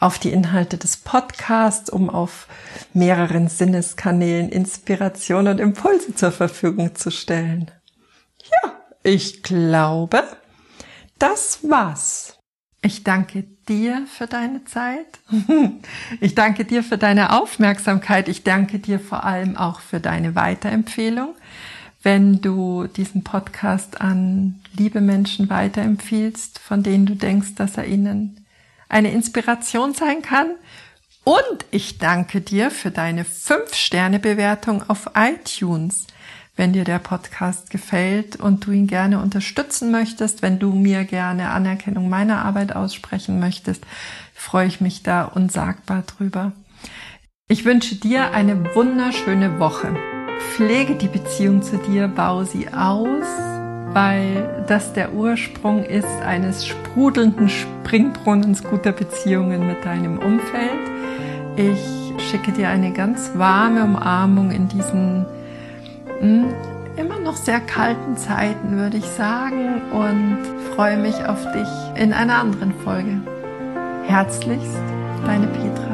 auf 0.02 0.18
die 0.18 0.32
Inhalte 0.32 0.78
des 0.78 0.96
Podcasts, 0.96 1.88
um 1.88 2.10
auf 2.10 2.48
mehreren 2.92 3.48
Sinneskanälen 3.48 4.48
Inspiration 4.48 5.46
und 5.46 5.60
Impulse 5.60 6.14
zur 6.14 6.32
Verfügung 6.32 6.94
zu 6.94 7.10
stellen. 7.10 7.70
Ja, 8.42 8.72
ich 9.02 9.42
glaube, 9.42 10.24
das 11.18 11.60
war's. 11.62 12.38
Ich 12.82 13.04
danke 13.04 13.44
dir 13.68 14.06
für 14.08 14.26
deine 14.26 14.64
Zeit. 14.64 15.20
Ich 16.20 16.34
danke 16.34 16.64
dir 16.64 16.82
für 16.82 16.98
deine 16.98 17.40
Aufmerksamkeit. 17.40 18.28
Ich 18.28 18.42
danke 18.42 18.78
dir 18.78 18.98
vor 19.00 19.24
allem 19.24 19.56
auch 19.56 19.80
für 19.80 20.00
deine 20.00 20.34
Weiterempfehlung. 20.34 21.34
Wenn 22.02 22.40
du 22.40 22.88
diesen 22.88 23.22
Podcast 23.22 24.00
an 24.00 24.60
liebe 24.76 25.00
Menschen 25.00 25.48
weiterempfiehlst, 25.48 26.58
von 26.58 26.82
denen 26.82 27.06
du 27.06 27.14
denkst, 27.14 27.54
dass 27.54 27.76
er 27.76 27.86
ihnen 27.86 28.41
eine 28.92 29.10
Inspiration 29.10 29.94
sein 29.94 30.22
kann. 30.22 30.54
Und 31.24 31.64
ich 31.70 31.98
danke 31.98 32.40
dir 32.40 32.70
für 32.70 32.90
deine 32.90 33.24
5-Sterne-Bewertung 33.24 34.88
auf 34.88 35.10
iTunes. 35.14 36.06
Wenn 36.56 36.72
dir 36.72 36.84
der 36.84 36.98
Podcast 36.98 37.70
gefällt 37.70 38.36
und 38.36 38.66
du 38.66 38.72
ihn 38.72 38.86
gerne 38.86 39.20
unterstützen 39.20 39.90
möchtest, 39.90 40.42
wenn 40.42 40.58
du 40.58 40.72
mir 40.72 41.04
gerne 41.04 41.50
Anerkennung 41.50 42.08
meiner 42.08 42.44
Arbeit 42.44 42.76
aussprechen 42.76 43.40
möchtest, 43.40 43.84
freue 44.34 44.66
ich 44.66 44.80
mich 44.80 45.02
da 45.02 45.24
unsagbar 45.24 46.02
drüber. 46.02 46.52
Ich 47.48 47.64
wünsche 47.64 47.94
dir 47.94 48.32
eine 48.32 48.74
wunderschöne 48.74 49.58
Woche. 49.58 49.96
Pflege 50.54 50.96
die 50.96 51.08
Beziehung 51.08 51.62
zu 51.62 51.78
dir, 51.78 52.08
baue 52.08 52.44
sie 52.44 52.68
aus 52.68 53.61
weil 53.92 54.64
das 54.66 54.92
der 54.92 55.12
Ursprung 55.12 55.84
ist 55.84 56.22
eines 56.24 56.66
sprudelnden 56.66 57.48
Springbrunnens 57.48 58.62
guter 58.62 58.92
Beziehungen 58.92 59.66
mit 59.66 59.84
deinem 59.84 60.18
Umfeld. 60.18 60.90
Ich 61.56 62.30
schicke 62.30 62.52
dir 62.52 62.68
eine 62.68 62.92
ganz 62.92 63.32
warme 63.34 63.84
Umarmung 63.84 64.50
in 64.50 64.68
diesen 64.68 65.26
hm, 66.20 66.46
immer 66.96 67.18
noch 67.18 67.36
sehr 67.36 67.60
kalten 67.60 68.16
Zeiten, 68.16 68.76
würde 68.76 68.96
ich 68.96 69.06
sagen, 69.06 69.82
und 69.92 70.38
freue 70.74 70.96
mich 70.96 71.24
auf 71.26 71.44
dich 71.52 71.68
in 71.96 72.12
einer 72.12 72.38
anderen 72.38 72.72
Folge. 72.84 73.20
Herzlichst, 74.06 74.82
deine 75.26 75.46
Petra. 75.46 75.91